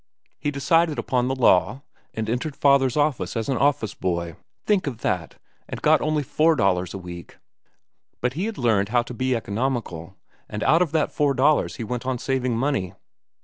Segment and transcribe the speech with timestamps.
[0.39, 1.83] He decided upon the law,
[2.15, 6.95] and he entered father's office as an office boy—think of that!—and got only four dollars
[6.95, 7.37] a week.
[8.19, 10.15] But he had learned how to be economical,
[10.49, 12.93] and out of that four dollars he went on saving money."